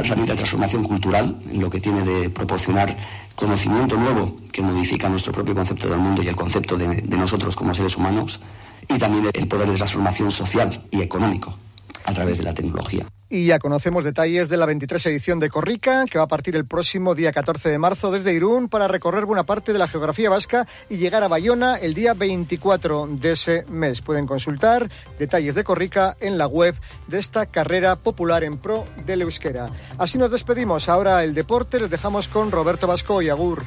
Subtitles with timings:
[0.00, 2.96] herramienta de transformación cultural, lo que tiene de proporcionar
[3.34, 7.56] conocimiento nuevo que modifica nuestro propio concepto del mundo y el concepto de, de nosotros
[7.56, 8.40] como seres humanos,
[8.88, 11.56] y también el poder de transformación social y económico
[12.04, 13.06] a través de la tecnología.
[13.28, 16.66] Y ya conocemos detalles de la 23 edición de Corrica, que va a partir el
[16.66, 20.68] próximo día 14 de marzo desde Irún para recorrer buena parte de la geografía vasca
[20.88, 24.02] y llegar a Bayona el día 24 de ese mes.
[24.02, 24.88] Pueden consultar
[25.18, 26.76] detalles de Corrica en la web
[27.08, 29.70] de esta carrera popular en pro del euskera.
[29.98, 30.88] Así nos despedimos.
[30.88, 33.64] Ahora el deporte les dejamos con Roberto Vasco y Agur.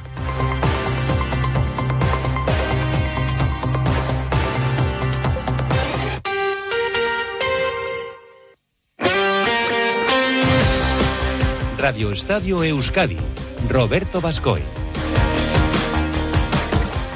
[11.78, 13.16] Radio Estadio Euskadi,
[13.68, 14.60] Roberto Bascoy.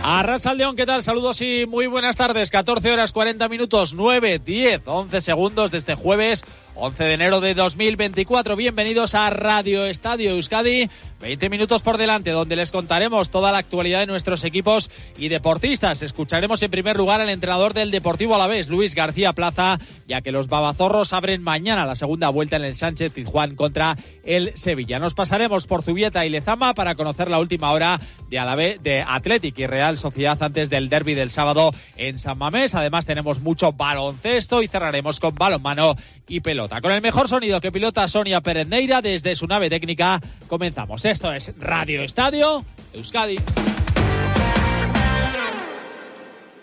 [0.04, 1.02] Arrasa León, ¿qué tal?
[1.02, 2.52] Saludos y muy buenas tardes.
[2.52, 6.44] 14 horas 40 minutos, 9, 10, 11 segundos de este jueves
[6.74, 8.56] 11 de enero de 2024.
[8.56, 10.88] Bienvenidos a Radio Estadio Euskadi.
[11.20, 16.02] 20 minutos por delante, donde les contaremos toda la actualidad de nuestros equipos y deportistas.
[16.02, 20.48] Escucharemos en primer lugar al entrenador del Deportivo Alavés, Luis García Plaza, ya que los
[20.48, 24.98] babazorros abren mañana la segunda vuelta en el Sánchez Tijuán contra el Sevilla.
[24.98, 29.56] Nos pasaremos por Zubieta y Lezama para conocer la última hora de Alavés, de Athletic
[29.58, 32.74] y Real Sociedad antes del derby del sábado en San Mamés.
[32.74, 35.94] Además tenemos mucho baloncesto y cerraremos con balonmano
[36.26, 41.04] y Con el mejor sonido que pilota Sonia Perendeira desde su nave técnica, comenzamos.
[41.04, 43.36] Esto es Radio Estadio Euskadi.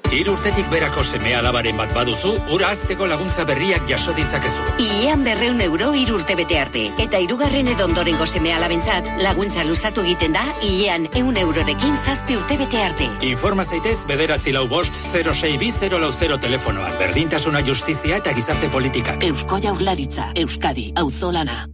[0.09, 4.65] Hiru urtetik berako seme alabaren bat baduzu, ura azteko laguntza berriak jaso ditzakezu.
[4.81, 6.87] Iean berreun euro hiru urte bete arte.
[7.05, 12.57] Eta hirugarren edo ondorengo seme alabentzat, laguntza luzatu egiten da, iean eun eurorekin zazpi urte
[12.57, 13.09] bete arte.
[13.29, 16.97] Informa zaitez bederatzi lau bost 0620 lau 0 telefonoan.
[16.97, 19.21] Berdintasuna justizia eta gizarte politikak.
[19.29, 21.67] Eusko jaurlaritza, Euskadi, auzolana.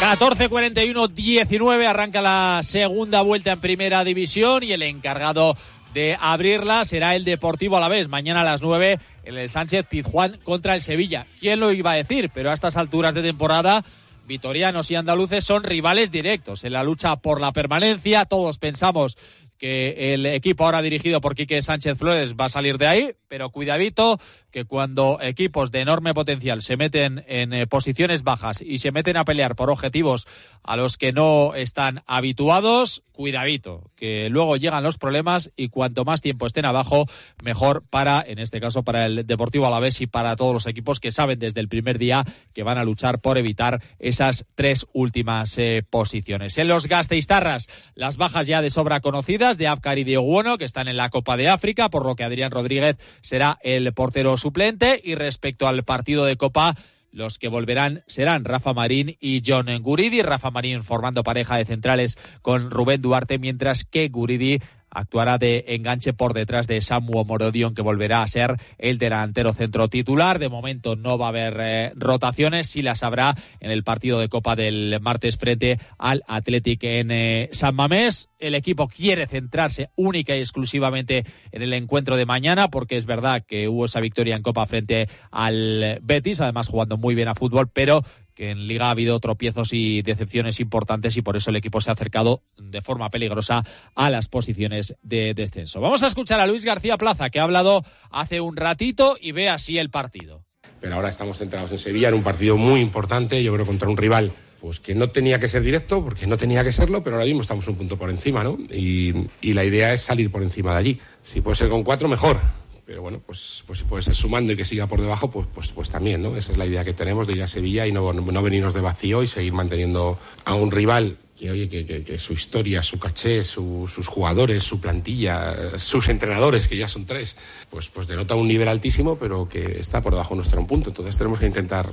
[0.00, 5.56] 14-41-19 arranca la segunda vuelta en primera división y el encargado
[5.94, 8.06] de abrirla será el Deportivo a la vez.
[8.08, 11.26] Mañana a las 9 en el Sánchez Pizjuán contra el Sevilla.
[11.40, 12.30] ¿Quién lo iba a decir?
[12.34, 13.84] Pero a estas alturas de temporada,
[14.26, 18.26] vitorianos y andaluces son rivales directos en la lucha por la permanencia.
[18.26, 19.16] Todos pensamos
[19.58, 23.50] que el equipo ahora dirigido por Quique Sánchez Flores va a salir de ahí, pero
[23.50, 24.18] cuidadito
[24.50, 29.16] que cuando equipos de enorme potencial se meten en eh, posiciones bajas y se meten
[29.16, 30.26] a pelear por objetivos
[30.62, 36.22] a los que no están habituados, cuidadito, que luego llegan los problemas y cuanto más
[36.22, 37.06] tiempo estén abajo,
[37.42, 41.12] mejor para, en este caso, para el Deportivo Alavés y para todos los equipos que
[41.12, 45.82] saben desde el primer día que van a luchar por evitar esas tres últimas eh,
[45.88, 46.56] posiciones.
[46.58, 50.64] En los Gasteiztarras, las bajas ya de sobra conocidas de Afkar y de Oguono, que
[50.64, 55.00] están en la Copa de África, por lo que Adrián Rodríguez será el portero suplente.
[55.02, 56.74] Y respecto al partido de Copa,
[57.12, 60.22] los que volverán serán Rafa Marín y John Guridi.
[60.22, 64.60] Rafa Marín formando pareja de centrales con Rubén Duarte, mientras que Guridi
[64.96, 69.88] actuará de enganche por detrás de Samu Morodion, que volverá a ser el delantero centro
[69.88, 70.38] titular.
[70.38, 74.28] De momento no va a haber eh, rotaciones, sí las habrá en el partido de
[74.28, 78.30] Copa del martes frente al Athletic en eh, San Mamés.
[78.38, 83.44] El equipo quiere centrarse única y exclusivamente en el encuentro de mañana, porque es verdad
[83.46, 87.68] que hubo esa victoria en Copa frente al Betis, además jugando muy bien a fútbol,
[87.68, 88.02] pero
[88.36, 91.90] que en Liga ha habido tropiezos y decepciones importantes y por eso el equipo se
[91.90, 93.64] ha acercado de forma peligrosa
[93.94, 95.80] a las posiciones de descenso.
[95.80, 99.48] Vamos a escuchar a Luis García Plaza, que ha hablado hace un ratito y ve
[99.48, 100.44] así el partido.
[100.80, 103.96] Pero ahora estamos centrados en Sevilla, en un partido muy importante, yo creo contra un
[103.96, 104.30] rival
[104.60, 107.42] pues que no tenía que ser directo, porque no tenía que serlo, pero ahora mismo
[107.42, 108.58] estamos un punto por encima, ¿no?
[108.72, 111.00] Y, y la idea es salir por encima de allí.
[111.22, 112.40] Si puede ser con cuatro, mejor
[112.86, 115.72] pero bueno, pues, pues si puede ser sumando y que siga por debajo, pues, pues,
[115.72, 116.36] pues también, ¿no?
[116.36, 118.80] Esa es la idea que tenemos de ir a Sevilla y no, no venirnos de
[118.80, 123.00] vacío y seguir manteniendo a un rival que, oye, que, que, que su historia, su
[123.00, 127.36] caché, su, sus jugadores, su plantilla, sus entrenadores, que ya son tres,
[127.70, 130.90] pues, pues denota un nivel altísimo, pero que está por debajo nuestro un punto.
[130.90, 131.92] Entonces tenemos que intentar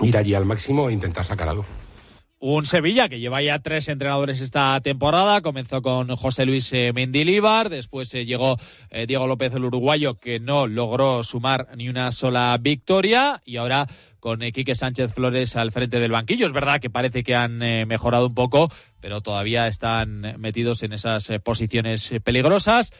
[0.00, 1.66] ir allí al máximo e intentar sacar algo.
[2.44, 5.42] Un Sevilla que lleva ya tres entrenadores esta temporada.
[5.42, 8.56] Comenzó con José Luis eh, Mendilíbar, después eh, llegó
[8.90, 13.40] eh, Diego López, el uruguayo, que no logró sumar ni una sola victoria.
[13.44, 13.86] Y ahora
[14.18, 16.46] con Quique Sánchez Flores al frente del banquillo.
[16.46, 21.30] Es verdad que parece que han mejorado un poco, pero todavía están metidos en esas
[21.44, 22.92] posiciones peligrosas.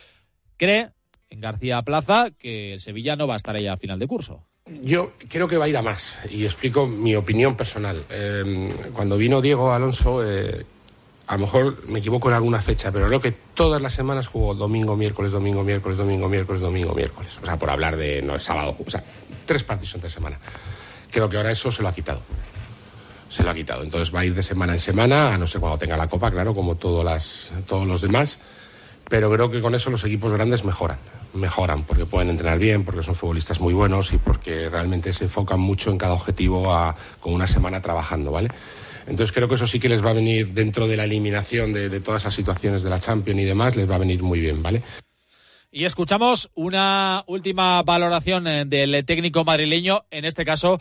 [0.56, 0.90] Cree
[1.30, 4.46] en García Plaza que el Sevilla no va a estar ahí a final de curso.
[4.66, 8.04] Yo creo que va a ir a más y explico mi opinión personal.
[8.08, 10.64] Eh, cuando vino Diego Alonso, eh,
[11.26, 14.54] a lo mejor me equivoco en alguna fecha, pero creo que todas las semanas jugó
[14.54, 17.38] domingo, miércoles, domingo, miércoles, domingo, miércoles, domingo, miércoles.
[17.42, 19.02] O sea, por hablar de no es sábado, o sea,
[19.46, 20.38] tres partidos entre semana.
[21.10, 22.22] creo que ahora eso se lo ha quitado.
[23.28, 23.82] Se lo ha quitado.
[23.82, 26.30] Entonces va a ir de semana en semana, a no sé cuándo tenga la copa,
[26.30, 28.38] claro, como todos, las, todos los demás.
[29.08, 30.98] Pero creo que con eso los equipos grandes mejoran.
[31.34, 35.60] Mejoran porque pueden entrenar bien, porque son futbolistas muy buenos y porque realmente se enfocan
[35.60, 38.50] mucho en cada objetivo a, con una semana trabajando, ¿vale?
[39.06, 42.00] Entonces creo que eso sí que les va a venir dentro de la eliminación de,
[42.00, 44.82] todas esas situaciones de la Champions y demás, les va a venir muy bien, ¿vale?
[45.70, 50.78] Y escuchamos una última valoración eh, del técnico madrileño, en este caso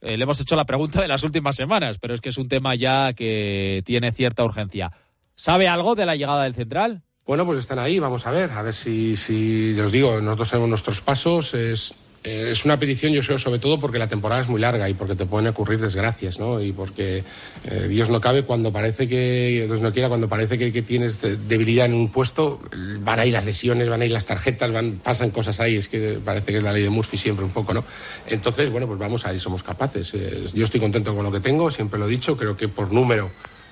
[0.00, 2.48] eh, le hemos hecho la pregunta de las últimas semanas, pero es que es un
[2.48, 4.92] tema ya que tiene cierta urgencia.
[5.36, 7.02] ¿Sabe algo de la llegada del central?
[7.26, 10.70] Bueno, pues están ahí, vamos a ver, a ver si, si os digo, nosotros sabemos
[10.70, 14.60] nuestros pasos, es es una petición, yo creo, sobre todo porque la temporada es muy
[14.60, 16.60] larga y porque te pueden ocurrir desgracias, ¿no?
[16.60, 17.24] Y porque
[17.64, 21.86] eh, Dios no cabe cuando parece que, Dios no quiera, cuando parece que, tienes debilidad
[21.86, 22.60] en un puesto,
[23.00, 25.88] van a ir las lesiones, van a ir las tarjetas, van, pasan cosas ahí, es
[25.88, 27.84] que parece que es la ley de Murphy siempre un poco, ¿no?
[28.26, 30.12] Entonces, bueno, pues vamos a ir, somos capaces.
[30.52, 33.30] Yo estoy contento con lo que tengo, siempre lo he dicho, creo que por número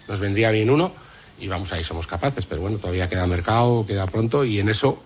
[0.08, 1.07] nos vendría bien uno
[1.40, 4.68] y vamos a ir, somos capaces, pero bueno, todavía queda mercado, queda pronto y en
[4.68, 5.02] eso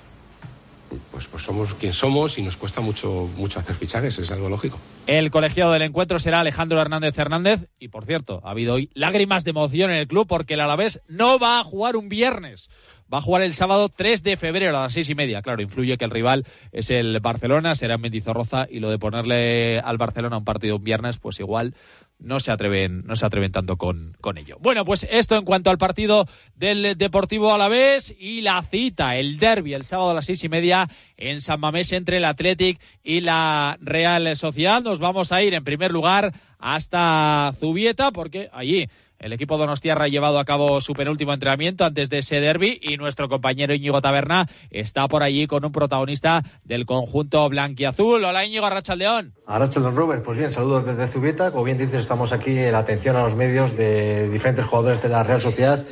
[1.11, 4.79] pues, pues somos quien somos y nos cuesta mucho, mucho hacer fichajes, es algo lógico.
[5.07, 9.45] El colegiado del encuentro será Alejandro Hernández Hernández y por cierto, ha habido hoy lágrimas
[9.45, 12.69] de emoción en el club porque el Alavés no va a jugar un viernes.
[13.13, 15.43] Va a jugar el sábado 3 de febrero a las seis y media.
[15.43, 19.81] Claro, influye que el rival es el Barcelona, será en Mendizorroza y lo de ponerle
[19.81, 21.75] al Barcelona un partido un viernes, pues igual
[22.19, 24.57] no se atreven, no se atreven tanto con, con ello.
[24.61, 29.75] Bueno, pues esto en cuanto al partido del Deportivo Alavés y la cita, el derby,
[29.75, 30.89] el sábado a las seis y media
[31.19, 34.83] en San Mamés entre el Athletic y la Real Sociedad.
[34.83, 38.89] Nos vamos a ir en primer lugar hasta Zubieta porque allí
[39.23, 42.97] el equipo Donostiarra ha llevado a cabo su penúltimo entrenamiento antes de ese derby y
[42.97, 48.25] nuestro compañero Íñigo Taberna está por allí con un protagonista del conjunto blanquiazul.
[48.25, 49.33] Hola Íñigo Arrachaldeón.
[49.47, 51.53] Arrachaldeón Robert, pues bien, saludos desde Zubieta.
[51.53, 55.23] Como bien dices, estamos aquí en atención a los medios de diferentes jugadores de la
[55.23, 55.85] Real Sociedad.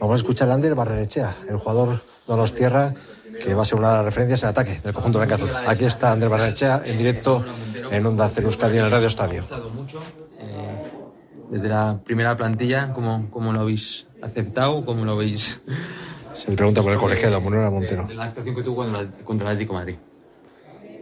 [0.00, 2.92] Vamos a escuchar a Ander Barrenechea, el jugador Donostierra
[3.44, 5.50] que va a ser una de las referencias en ataque del conjunto blanquiazul.
[5.66, 7.44] Aquí está Ander Barrenechea en directo
[7.90, 9.44] en Onda Ceruscadi en el Radio Estadio
[11.52, 14.82] desde la primera plantilla, ¿cómo, cómo lo habéis aceptado?
[14.86, 15.60] ¿Cómo lo veis?
[16.34, 18.06] Se le pregunta por el colegiado, Manuel Montero.
[18.08, 19.96] De la actuación que tuvo contra el, contra el Atlético Madrid.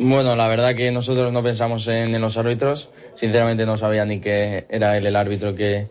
[0.01, 2.91] Bueno, la verdad que nosotros no pensamos en, en, los árbitros.
[3.15, 5.87] Sinceramente no sabía ni que era él el árbitro que,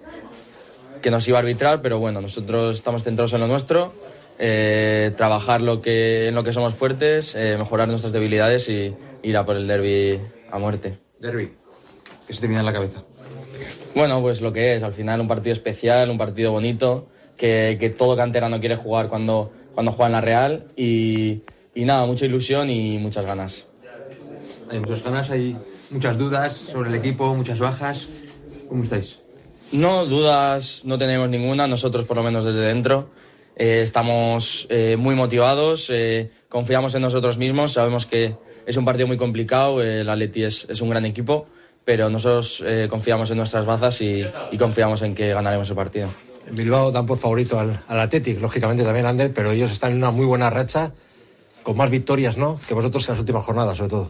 [1.01, 3.93] que nos iba a arbitrar, pero bueno, nosotros estamos centrados en lo nuestro,
[4.39, 9.37] eh, trabajar lo que, en lo que somos fuertes, eh, mejorar nuestras debilidades y ir
[9.37, 10.19] a por el derby
[10.51, 10.99] a muerte.
[11.17, 11.53] Derby,
[12.27, 13.03] ¿qué se te viene en la cabeza?
[13.95, 17.07] Bueno, pues lo que es, al final un partido especial, un partido bonito,
[17.37, 21.41] que, que todo canterano quiere jugar cuando, cuando juega en la Real y,
[21.73, 23.65] y nada, mucha ilusión y muchas ganas.
[24.69, 25.57] Hay muchas ganas, hay
[25.89, 28.07] muchas dudas sobre el equipo, muchas bajas.
[28.67, 29.19] ¿Cómo estáis?
[29.71, 33.09] No, dudas no tenemos ninguna, nosotros por lo menos desde dentro.
[33.55, 38.35] Eh, estamos eh, muy motivados, eh, confiamos en nosotros mismos, sabemos que
[38.65, 41.47] es un partido muy complicado, el Atleti es, es un gran equipo
[41.85, 46.09] pero nosotros eh, confiamos en nuestras bazas y, y, confiamos en que ganaremos el partido.
[46.47, 49.97] En Bilbao dan por favorito al, al Athletic, lógicamente también Ander, pero ellos están en
[49.97, 50.91] una muy buena racha,
[51.63, 52.59] con más victorias ¿no?
[52.67, 54.07] que vosotros en las últimas jornadas, sobre todo.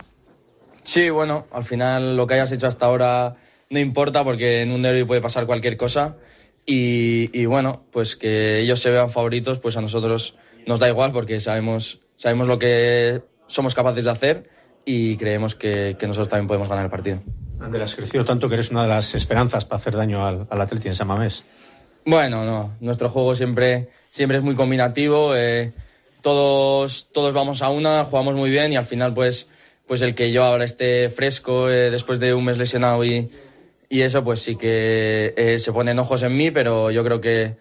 [0.84, 3.36] Sí, bueno, al final lo que hayas hecho hasta ahora
[3.70, 6.18] no importa porque en un derby puede pasar cualquier cosa
[6.66, 10.36] y, y, bueno, pues que ellos se vean favoritos, pues a nosotros
[10.66, 14.50] nos da igual porque sabemos, sabemos lo que somos capaces de hacer
[14.86, 17.22] y creemos que, que nosotros también podemos ganar el partido.
[17.62, 20.62] Ander, has crecido tanto que eres una de las esperanzas para hacer daño al, al
[20.62, 21.44] Atleti en San Mamés.
[22.06, 22.76] Bueno, no.
[22.80, 25.36] Nuestro juego siempre, siempre es muy combinativo.
[25.36, 25.74] Eh,
[26.22, 29.48] todos, todos vamos a una, jugamos muy bien y al final, pues,
[29.88, 33.30] pues el que yo ahora esté fresco eh, después de un mes lesionado y,
[33.90, 37.58] y eso, pues sí que eh, se ponen ojos en mí, pero yo creo que,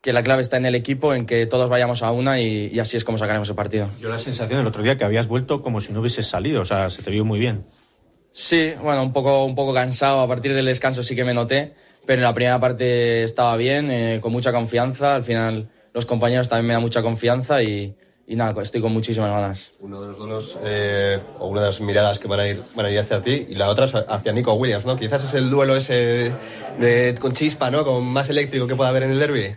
[0.00, 2.78] que la clave está en el equipo, en que todos vayamos a una y, y
[2.78, 3.90] así es como sacaremos el partido.
[4.00, 6.64] Yo la sensación el otro día que habías vuelto como si no hubieses salido, o
[6.64, 7.64] sea, se te vio muy bien.
[8.40, 10.20] Sí, bueno, un poco, un poco cansado.
[10.20, 11.72] A partir del descanso sí que me noté,
[12.06, 15.16] pero en la primera parte estaba bien, eh, con mucha confianza.
[15.16, 17.96] Al final los compañeros también me dan mucha confianza y,
[18.28, 19.72] y nada, estoy con muchísimas ganas.
[19.80, 22.86] Uno de los duelos, eh, o una de las miradas que van a, ir, van
[22.86, 24.96] a ir hacia ti, y la otra es hacia Nico Williams, ¿no?
[24.96, 26.32] Quizás es el duelo ese
[26.78, 27.84] de, con chispa, ¿no?
[27.84, 29.56] Con más eléctrico que pueda haber en el derby.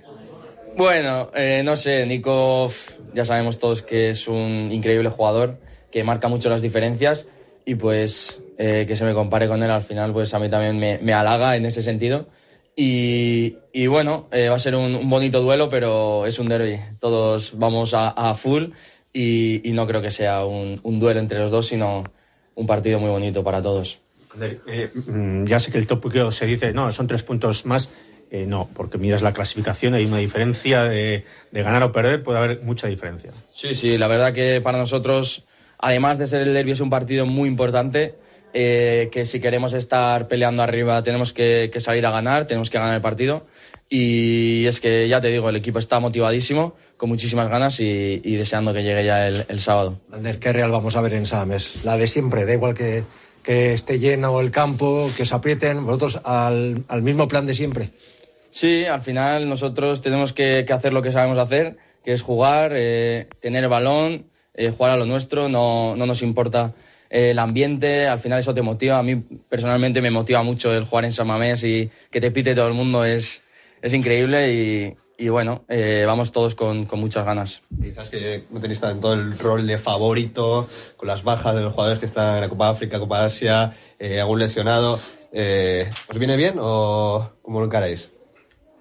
[0.76, 2.72] Bueno, eh, no sé, Nico,
[3.14, 5.60] ya sabemos todos que es un increíble jugador,
[5.92, 7.28] que marca mucho las diferencias,
[7.64, 10.78] y pues eh, que se me compare con él al final, pues a mí también
[10.78, 12.28] me, me halaga en ese sentido.
[12.76, 16.78] Y, y bueno, eh, va a ser un, un, bonito duelo, pero es un derby.
[17.00, 18.66] Todos vamos a, a full
[19.12, 22.04] y, y, no creo que sea un, un, duelo entre los dos, sino
[22.54, 24.00] un partido muy bonito para todos.
[24.40, 27.90] Eh, mm, ya sé que el tópico se dice, no, son tres puntos más.
[28.30, 32.38] Eh, no, porque miras la clasificación, hay una diferencia de, de, ganar o perder, puede
[32.38, 33.32] haber mucha diferencia.
[33.56, 35.46] Sí, sí, la verdad que para nosotros,
[35.80, 38.21] además de ser el derby, es un partido muy importante.
[38.54, 42.78] Eh, que si queremos estar peleando arriba tenemos que, que, salir a ganar, tenemos que
[42.78, 43.46] ganar el partido.
[43.90, 48.36] Y es que ya te digo, el equipo está motivadísimo, con muchísimas ganas y, y
[48.36, 50.00] deseando que llegue ya el, el sábado.
[50.12, 51.84] Ander, ¿qué real vamos a ver en Sames?
[51.84, 53.04] La de siempre, da igual que,
[53.44, 57.90] que esté lleno el campo, que se aprieten, vosotros al, al mismo plan de siempre.
[58.50, 62.72] Sí, al final nosotros tenemos que, que hacer lo que sabemos hacer, que es jugar,
[62.76, 66.74] eh, tener el balón, eh, jugar a lo nuestro, no, no nos importa
[67.12, 68.98] el ambiente, al final eso te motiva.
[68.98, 72.56] A mí personalmente me motiva mucho el jugar en San Mamés y que te pite
[72.56, 73.44] todo el mundo es,
[73.82, 77.62] es increíble y, y bueno, eh, vamos todos con, con, muchas ganas.
[77.80, 82.00] Quizás que no tenéis tanto el rol de favorito, con las bajas de los jugadores
[82.00, 85.00] que están en la Copa África, Copa Asia, eh, algún lesionado.
[85.32, 88.10] Eh, ¿Os viene bien o cómo lo encaráis?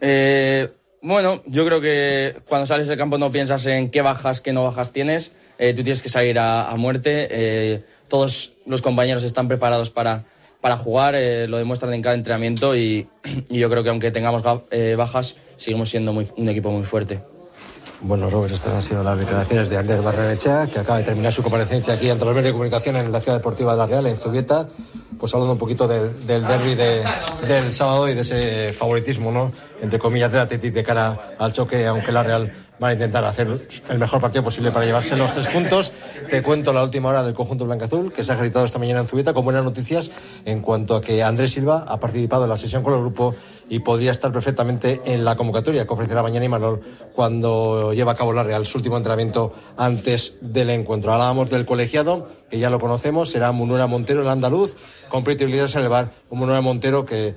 [0.01, 0.71] Eh,
[1.03, 4.65] bueno, yo creo que cuando sales del campo no piensas en qué bajas, qué no
[4.65, 5.33] bajas tienes.
[5.59, 10.25] tú tienes que salir a, a muerte todos los compañeros están preparados para,
[10.61, 13.09] para jugar, eh, lo demuestran en cada entrenamiento y,
[13.49, 17.23] yo creo que aunque tengamos eh, bajas, seguimos siendo un equipo muy fuerte.
[18.03, 21.43] Bueno, Robert, estas han sido las declaraciones de Ander Barrenechea, que acaba de terminar su
[21.43, 24.17] comparecencia aquí ante los medios de comunicación en la Ciudad Deportiva de La Real, en
[24.17, 24.69] Zubieta,
[25.19, 27.05] pues hablando un poquito del, del derby de,
[27.47, 29.53] del sábado y de ese favoritismo, ¿no?
[29.83, 33.69] Entre comillas, de la de cara al choque, aunque La Real van a intentar hacer
[33.91, 35.93] el mejor partido posible para llevarse los tres puntos.
[36.31, 39.07] Te cuento la última hora del conjunto blanca-azul, que se ha gritado esta mañana en
[39.07, 40.11] Zubieta con buenas noticias
[40.47, 43.35] en cuanto a que Andrés Silva ha participado en la sesión con el grupo
[43.69, 46.81] y podría estar perfectamente en la convocatoria que ofrecerá mañana Imanol
[47.15, 51.13] cuando lleva a cabo la Real su último entrenamiento antes del encuentro.
[51.13, 54.75] Hablábamos del colegiado, que ya lo conocemos, será Munuera Montero, el andaluz,
[55.11, 57.35] con Prieto Iglesias en el bar, un Munuera Montero que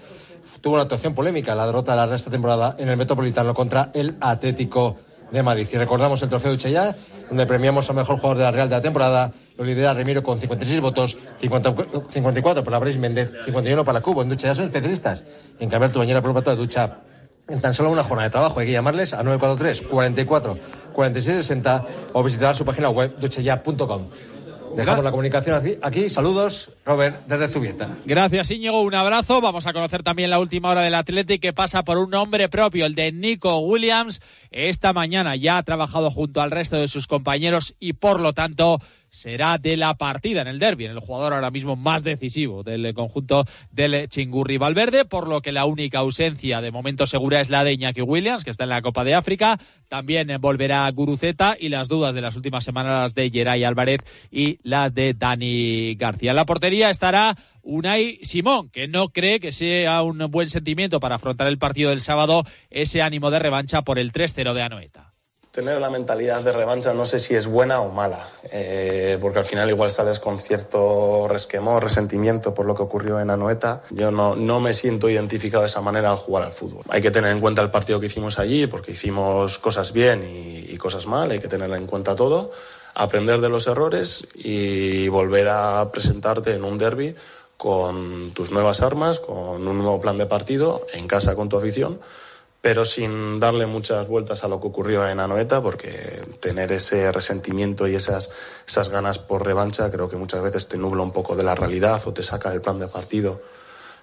[0.62, 3.92] tuvo una actuación polémica la derrota de la Real esta temporada en el Metropolitano contra
[3.94, 4.96] el Atlético
[5.34, 5.68] de Madrid.
[5.72, 6.96] Y recordamos el trofeo Uchellá,
[7.28, 9.34] donde premiamos al mejor jugador de la Real de la temporada.
[9.58, 11.76] Lo lidera Remiro con 56 votos, 50,
[12.10, 14.22] 54 para Brais Méndez, 51 para Cubo.
[14.22, 15.24] En Ducha son especialistas
[15.60, 17.00] en cambiar tu bañera por un plato de ducha
[17.50, 18.60] en tan solo una jornada de trabajo.
[18.60, 20.58] Hay que llamarles a 943 44
[20.94, 24.02] 46 60 o visitar su página web duchaya.com.
[24.76, 25.78] Dejamos la comunicación aquí.
[25.82, 26.10] aquí.
[26.10, 27.98] Saludos, Robert, desde Zubieta.
[28.06, 28.82] Gracias, Íñigo.
[28.82, 29.42] Un abrazo.
[29.42, 32.86] Vamos a conocer también la última hora del Atlético que pasa por un nombre propio,
[32.86, 34.22] el de Nico Williams.
[34.52, 38.80] Esta mañana ya ha trabajado junto al resto de sus compañeros y, por lo tanto,
[39.14, 42.94] será de la partida en el derby, en el jugador ahora mismo más decisivo del
[42.96, 47.64] conjunto del Chingurri Valverde, por lo que la única ausencia de momento segura es la
[47.64, 49.60] de Iñaki Williams, que está en la Copa de África.
[49.88, 54.02] También volverá Guruceta y las dudas de las últimas semanas de Geray Álvarez
[54.32, 56.32] y las de Dani García.
[56.32, 61.16] En la portería estará Unai Simón, que no cree que sea un buen sentimiento para
[61.16, 65.13] afrontar el partido del sábado ese ánimo de revancha por el 3-0 de Anoeta
[65.54, 69.46] tener la mentalidad de revancha no sé si es buena o mala, eh, porque al
[69.46, 73.84] final igual sales con cierto resquemor, resentimiento por lo que ocurrió en Anoeta.
[73.92, 76.84] Yo no, me siento identificado de esa manera al jugar al fútbol.
[76.90, 80.74] Hay que tener en cuenta el partido que hicimos allí, porque hicimos cosas bien y,
[80.74, 82.52] y cosas mal, hay que tener en cuenta todo,
[82.96, 87.16] aprender de los errores y volver a presentarte en un derby
[87.58, 92.00] con tus nuevas armas, con un nuevo plan de partido, en casa con tu afición
[92.64, 97.90] pero sin darle muchas vueltas a lo que ocurrió en Anoeta, porque tener ese resentimiento
[97.90, 98.30] y esas,
[98.66, 102.02] esas ganas por revancha creo que muchas veces te nubla un poco de la realidad
[102.06, 103.42] o te saca del plan de partido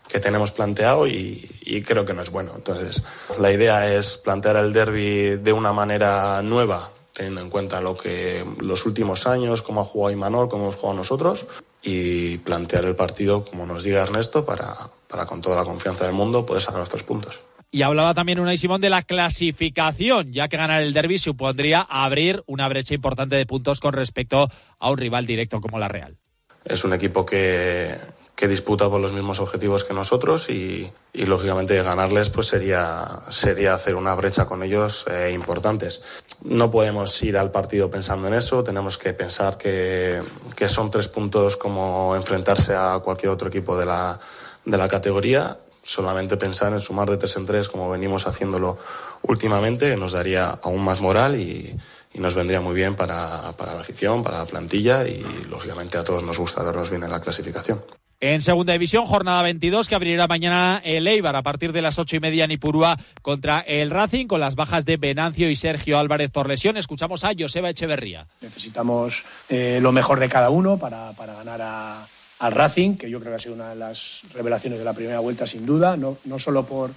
[0.07, 2.53] que tenemos planteado y, creo que no es bueno.
[2.55, 3.03] Entonces,
[3.39, 8.45] la idea es plantear el derby de una manera nueva, teniendo en cuenta lo que
[8.59, 11.47] los últimos años, cómo ha jugado Imanol, cómo hemos jugado nosotros,
[11.81, 14.77] y plantear el partido como nos diga Ernesto para,
[15.09, 17.41] para con toda la confianza del mundo poder sacar los tres puntos.
[17.73, 22.43] Y hablaba también Unai Simón de la clasificación, ya que ganar el derby supondría abrir
[22.47, 24.49] una brecha importante de puntos con respecto
[24.79, 26.17] a un rival directo como la Real.
[26.65, 27.95] Es un equipo que,
[28.41, 33.95] que disputa por los mismos objetivos que nosotros y, lógicamente ganarles pues sería, sería hacer
[33.95, 36.03] una brecha con ellos eh, importantes.
[36.43, 40.23] No podemos ir al partido pensando en eso, tenemos que pensar que,
[40.57, 44.19] que son tres puntos como enfrentarse a cualquier otro equipo de la,
[44.65, 48.79] de la categoría solamente pensar en sumar de tres en tres como venimos haciéndolo
[49.23, 51.75] últimamente nos daría aún más moral y,
[52.13, 56.05] y nos vendría muy bien para, para, la afición, para la plantilla y lógicamente a
[56.05, 57.83] todos nos gusta vernos bien en la clasificación.
[58.23, 62.17] En segunda división, jornada 22, que abrirá mañana el Eibar a partir de las ocho
[62.17, 66.31] y media en Ipurúa contra el Racing, con las bajas de Venancio y Sergio Álvarez
[66.31, 66.77] por lesión.
[66.77, 68.27] Escuchamos a Joseba Echeverría.
[68.43, 72.07] Necesitamos eh, lo mejor de cada uno para, para ganar a,
[72.41, 75.21] al Racing, que yo creo que ha sido una de las revelaciones de la primera
[75.21, 76.91] vuelta sin duda, no, no solo por,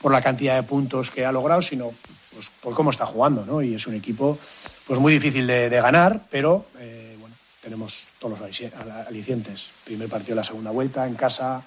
[0.00, 1.92] por la cantidad de puntos que ha logrado, sino
[2.32, 3.62] pues, por cómo está jugando, ¿no?
[3.62, 4.38] Y es un equipo
[4.86, 8.62] pues muy difícil de, ganar, pero eh, bueno, tenemos todos los
[9.06, 9.70] alicientes.
[9.84, 11.62] Primer partido de la segunda vuelta en casa,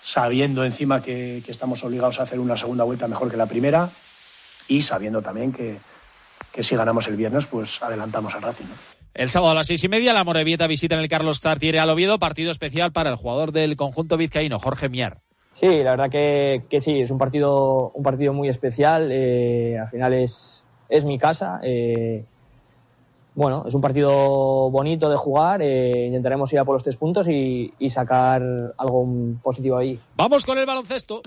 [0.00, 3.90] sabiendo encima que, estamos obligados a hacer una segunda vuelta mejor que la primera
[4.68, 5.78] y sabiendo también que,
[6.52, 8.66] que si ganamos el viernes, pues adelantamos al Racing.
[9.14, 11.90] El sábado a las seis y media, la Morevieta visita en el Carlos Tartiere al
[11.90, 15.18] Oviedo, partido especial para el jugador del conjunto vizcaíno, Jorge Mier.
[15.54, 19.08] Sí, la verdad que, que, sí, es un partido, un partido muy especial.
[19.10, 21.60] Eh, al final es, es mi casa.
[21.62, 22.24] Eh,
[23.34, 25.60] bueno, es un partido bonito de jugar.
[25.60, 28.42] Eh, intentaremos ir a por los tres puntos y, y sacar
[28.78, 29.06] algo
[29.42, 30.00] positivo ahí.
[30.16, 31.20] Vamos con el baloncesto.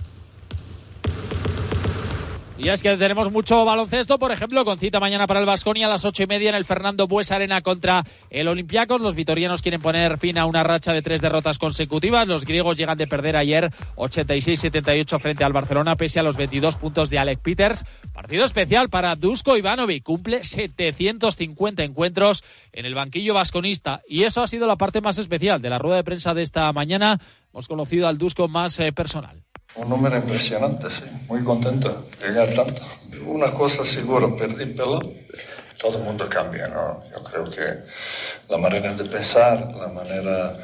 [2.63, 5.89] Y es que tenemos mucho baloncesto, por ejemplo, con cita mañana para el Vasconia a
[5.89, 9.01] las ocho y media en el Fernando Bues Arena contra el Olympiacos.
[9.01, 12.25] Los vitorianos quieren poner fin a una racha de tres derrotas consecutivas.
[12.25, 17.10] Los griegos llegan de perder ayer 86-78 frente al Barcelona, pese a los 22 puntos
[17.10, 17.84] de Alec Peters.
[18.13, 20.03] Partido especial para Dusko Ivanovic.
[20.03, 24.03] Cumple 750 encuentros en el banquillo vasconista.
[24.08, 26.72] Y eso ha sido la parte más especial de la rueda de prensa de esta
[26.72, 27.20] mañana.
[27.51, 29.42] Hemos conocido al Dusko más eh, personal.
[29.75, 31.03] Un número impresionante, sí.
[31.27, 32.82] Muy contento de llegar tanto.
[33.25, 35.00] Una cosa seguro, perdí pelo.
[35.80, 37.03] Todo el mundo cambia, ¿no?
[37.12, 37.84] Yo creo que
[38.50, 40.60] la manera de pensar, la manera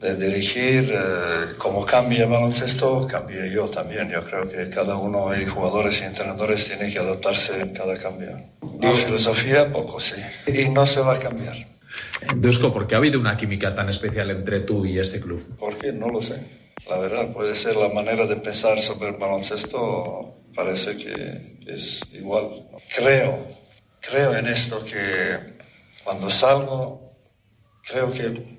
[0.00, 4.08] de dirigir, eh, como cambia el baloncesto, cambia yo también.
[4.08, 8.40] Yo creo que cada uno, hay jugadores y entrenadores, tienen que adaptarse en cada cambio.
[8.80, 10.22] La filosofía, poco sí.
[10.46, 11.56] Y no se va a cambiar.
[12.36, 15.56] Dusko, ¿por qué ha habido una química tan especial entre tú y este club?
[15.58, 15.92] ¿Por qué?
[15.92, 16.57] No lo sé.
[16.88, 22.66] La verdad, puede ser la manera de pensar sobre el baloncesto, parece que es igual.
[22.96, 23.46] Creo,
[24.00, 25.52] creo en esto que
[26.02, 27.12] cuando salgo,
[27.86, 28.58] creo que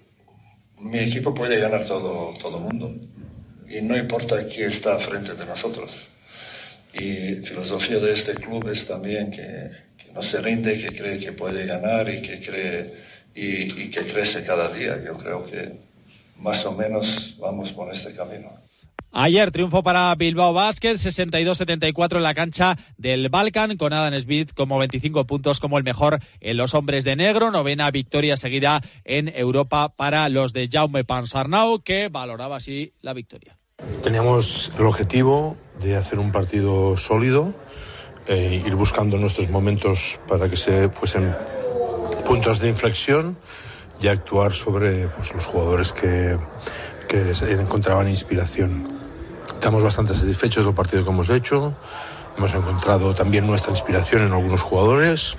[0.78, 2.94] mi equipo puede ganar todo todo mundo.
[3.68, 6.08] Y no importa quién está frente de nosotros.
[6.94, 9.72] Y filosofía de este club es también que,
[10.14, 12.94] no se rinde, que cree que puede ganar y que cree
[13.34, 15.04] y que crece cada día.
[15.04, 15.89] Yo creo que
[16.40, 18.50] más o menos vamos por este camino.
[19.12, 24.78] Ayer triunfo para Bilbao Basket, 62-74 en la cancha del Balkan, con Adam Smith como
[24.78, 27.50] 25 puntos como el mejor en los hombres de negro.
[27.50, 33.58] Novena victoria seguida en Europa para los de Jaume Pansarnau, que valoraba así la victoria.
[34.04, 37.56] Teníamos el objetivo de hacer un partido sólido,
[38.28, 41.36] eh, ir buscando nuestros momentos para que se fuesen
[42.28, 43.38] puntos de inflexión
[44.02, 46.38] y actuar sobre pues, los jugadores que,
[47.08, 48.88] que encontraban inspiración.
[49.54, 51.74] Estamos bastante satisfechos del partido que hemos hecho.
[52.38, 55.38] Hemos encontrado también nuestra inspiración en algunos jugadores.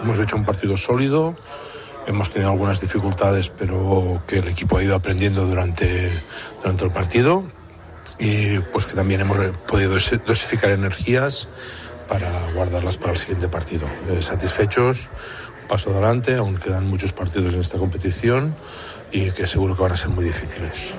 [0.00, 1.34] Hemos hecho un partido sólido.
[2.06, 6.10] Hemos tenido algunas dificultades, pero que el equipo ha ido aprendiendo durante,
[6.60, 7.44] durante el partido.
[8.18, 9.94] Y pues que también hemos podido
[10.26, 11.48] dosificar energías
[12.08, 13.86] para guardarlas para el siguiente partido.
[14.10, 15.08] Eh, satisfechos,
[15.72, 18.54] paso adelante, aún quedan muchos partidos en esta competición
[19.10, 20.94] y que seguro que van a ser muy difíciles.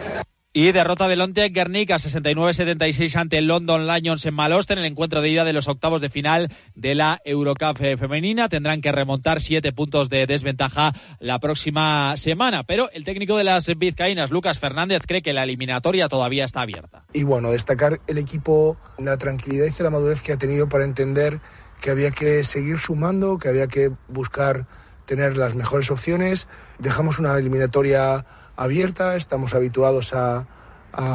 [0.51, 5.21] Y derrota de Lonte Guernica 69-76 ante el London Lions en Maloste en el encuentro
[5.21, 8.49] de ida de los octavos de final de la Eurocup femenina.
[8.49, 12.63] Tendrán que remontar siete puntos de desventaja la próxima semana.
[12.63, 17.05] Pero el técnico de las vizcaínas, Lucas Fernández, cree que la eliminatoria todavía está abierta.
[17.13, 21.41] Y bueno, destacar el equipo, la tranquilidad y la madurez que ha tenido para entender
[21.84, 24.67] que había que seguir sumando, que había que buscar
[25.06, 26.48] tener las mejores opciones.
[26.80, 30.48] Dejamos una eliminatoria abierta, estamos habituados a,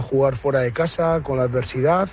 [0.02, 2.10] jugar fuera de casa, con la adversidad,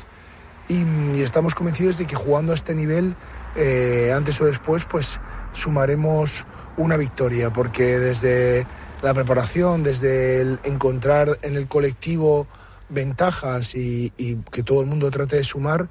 [0.70, 0.86] y,
[1.20, 3.16] estamos convencidos de que jugando a este nivel,
[3.58, 5.20] eh, antes o después, pues
[5.52, 6.46] sumaremos
[6.78, 8.66] una victoria, porque desde
[9.02, 12.48] la preparación, desde el encontrar en el colectivo
[12.88, 14.12] ventajas y
[14.50, 15.90] que todo el mundo trate de sumar,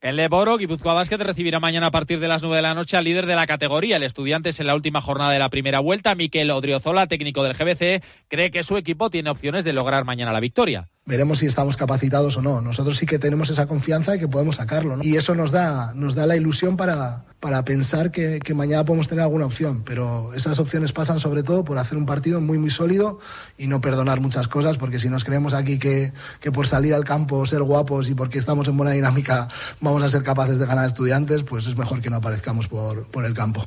[0.00, 3.04] en Leboro, Guipúzcoa Basket recibirá mañana a partir de las 9 de la noche al
[3.04, 6.14] líder de la categoría, el Estudiantes en la última jornada de la primera vuelta.
[6.14, 10.40] Miquel Odriozola, técnico del GBC, cree que su equipo tiene opciones de lograr mañana la
[10.40, 10.88] victoria.
[11.06, 12.60] Veremos si estamos capacitados o no.
[12.60, 14.96] Nosotros sí que tenemos esa confianza de que podemos sacarlo.
[14.96, 15.04] ¿no?
[15.04, 19.06] Y eso nos da, nos da la ilusión para, para pensar que, que, mañana podemos
[19.06, 19.84] tener alguna opción.
[19.84, 23.20] Pero esas opciones pasan sobre todo por hacer un partido muy, muy sólido
[23.56, 27.04] y no perdonar muchas cosas, porque si nos creemos aquí que, que por salir al
[27.04, 29.46] campo, ser guapos y porque estamos en buena dinámica
[29.80, 33.24] vamos a ser capaces de ganar estudiantes, pues es mejor que no aparezcamos por, por
[33.24, 33.64] el campo.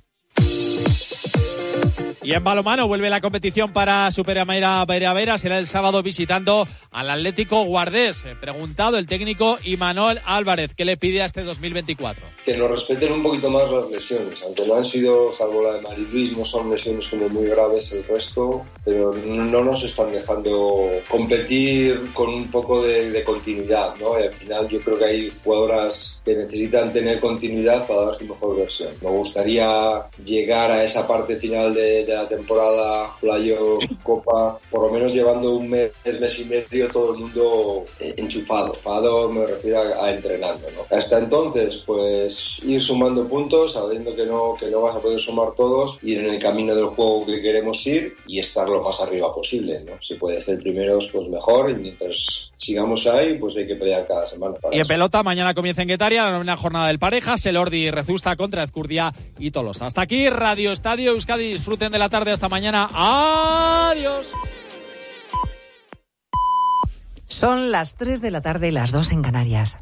[2.22, 7.64] Y en balomano vuelve la competición para Superamera Vera Será el sábado visitando al Atlético
[7.64, 8.26] Guardés.
[8.42, 12.26] Preguntado el técnico Imanol Álvarez, ¿qué le pide a este 2024?
[12.44, 14.44] Que nos respeten un poquito más las lesiones.
[14.44, 18.04] Aunque no han sido, salvo la de Marid no son lesiones como muy graves el
[18.04, 23.96] resto, pero no nos están dejando competir con un poco de, continuidad.
[23.96, 24.20] ¿no?
[24.20, 28.26] Y al final yo creo que hay jugadoras que necesitan tener continuidad para dar su
[28.26, 28.94] mejor versión.
[29.02, 34.94] Me gustaría llegar a esa parte final de de la temporada Playo Copa, por lo
[34.94, 38.74] menos llevando un mes, mes y medio todo el mundo enchufado.
[38.74, 40.68] Enchufado me refiero a, entrenando.
[40.76, 40.98] ¿no?
[40.98, 45.54] Hasta entonces, pues ir sumando puntos, sabiendo que no, que no vas a poder sumar
[45.56, 49.34] todos, ir en el camino del juego que queremos ir y estar lo más arriba
[49.34, 49.82] posible.
[49.82, 50.02] ¿no?
[50.02, 51.72] Si puede ser primeros, pues mejor.
[51.72, 54.56] Y mientras sigamos ahí, pues hay que pelear cada semana.
[54.72, 58.36] y en pelota, mañana comienza en Guetaria la novena jornada del Parejas, el Ordi Rezusta
[58.36, 59.86] contra Ezcurdia y Tolosa.
[59.86, 61.54] Hasta aquí, Radio Estadio Euskadi.
[61.54, 62.32] Disfruten de la tarde.
[62.32, 62.90] Hasta mañana.
[62.94, 64.34] Adiós.
[67.26, 69.80] Son las 3 de la tarde y las 2 en Canarias.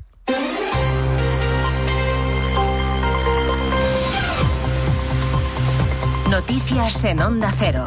[6.30, 7.86] Noticias en Onda Cero.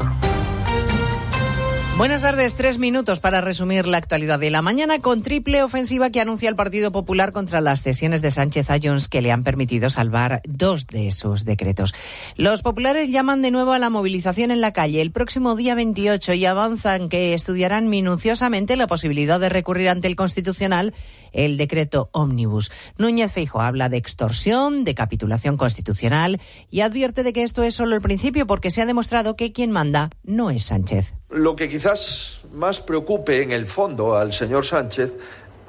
[2.01, 6.23] Buenas tardes, tres minutos para resumir la actualidad de la mañana con triple ofensiva que
[6.23, 10.41] anuncia el Partido Popular contra las cesiones de Sánchez a que le han permitido salvar
[10.49, 11.95] dos de sus decretos.
[12.37, 16.33] Los populares llaman de nuevo a la movilización en la calle el próximo día 28
[16.33, 20.95] y avanzan que estudiarán minuciosamente la posibilidad de recurrir ante el Constitucional
[21.33, 22.73] el decreto ómnibus.
[22.97, 27.95] Núñez Feijo habla de extorsión, de capitulación constitucional y advierte de que esto es solo
[27.95, 31.20] el principio porque se ha demostrado que quien manda no es Sánchez.
[31.31, 35.13] Lo que quizás más preocupe en el fondo al señor Sánchez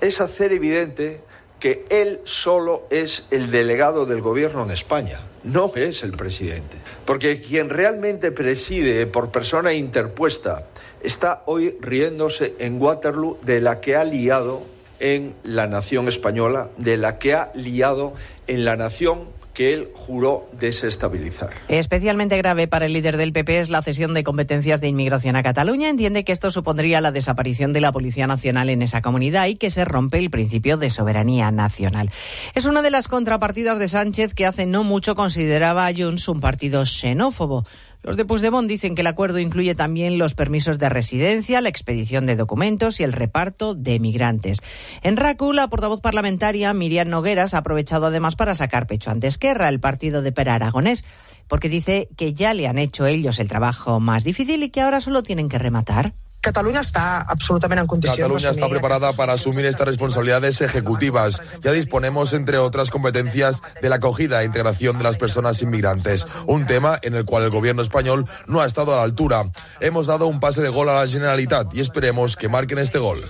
[0.01, 1.21] es hacer evidente
[1.59, 6.77] que él solo es el delegado del gobierno en España, no es el presidente.
[7.05, 10.65] Porque quien realmente preside por persona interpuesta
[11.03, 14.63] está hoy riéndose en Waterloo de la que ha liado
[14.99, 18.13] en la nación española, de la que ha liado
[18.47, 21.51] en la nación que él juró desestabilizar.
[21.67, 25.43] Especialmente grave para el líder del PP es la cesión de competencias de inmigración a
[25.43, 25.89] Cataluña.
[25.89, 29.69] Entiende que esto supondría la desaparición de la Policía Nacional en esa comunidad y que
[29.69, 32.09] se rompe el principio de soberanía nacional.
[32.55, 36.39] Es una de las contrapartidas de Sánchez que hace no mucho consideraba a Junts un
[36.39, 37.65] partido xenófobo.
[38.03, 42.25] Los de Puigdemont dicen que el acuerdo incluye también los permisos de residencia, la expedición
[42.25, 44.63] de documentos y el reparto de migrantes.
[45.03, 49.69] En RACU, la portavoz parlamentaria Miriam Nogueras ha aprovechado además para sacar pecho ante Esquerra,
[49.69, 51.05] el partido de Pera Aragonés,
[51.47, 54.99] porque dice que ya le han hecho ellos el trabajo más difícil y que ahora
[54.99, 56.13] solo tienen que rematar.
[56.41, 58.19] Cataluña está absolutamente en condiciones.
[58.19, 61.39] Cataluña está preparada para asumir estas responsabilidades ejecutivas.
[61.61, 66.65] Ya disponemos, entre otras competencias, de la acogida e integración de las personas inmigrantes, un
[66.65, 69.43] tema en el cual el gobierno español no ha estado a la altura.
[69.81, 73.23] Hemos dado un pase de gol a la Generalitat y esperemos que marquen este gol.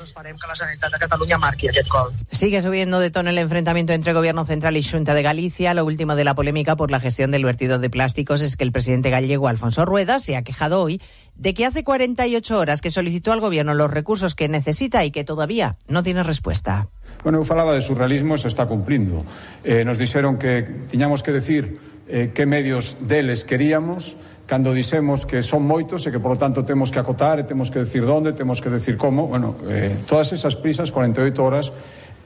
[2.31, 5.73] Sigue subiendo de tono el enfrentamiento entre Gobierno Central y Junta de Galicia.
[5.73, 8.71] Lo último de la polémica por la gestión del vertido de plásticos es que el
[8.71, 11.01] presidente gallego Alfonso Rueda se ha quejado hoy
[11.41, 15.23] de que hace 48 horas que solicitó al Gobierno los recursos que necesita y que
[15.23, 16.87] todavía no tiene respuesta.
[17.25, 19.25] Bueno, eu falaba de surrealismo se está cumplindo.
[19.65, 20.61] Eh, nos dixeron que
[20.93, 26.21] tiñamos que decir eh, que medios deles queríamos, cando dixemos que son moitos e que,
[26.21, 29.25] por lo tanto, temos que acotar e temos que decir donde, temos que decir como.
[29.25, 31.73] Bueno, eh, todas esas prisas, 48 horas,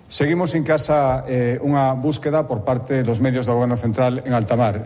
[0.07, 4.53] Seguimos en casa eh, unha búsqueda por parte dos medios do Goberno Central en alta
[4.53, 4.77] mar.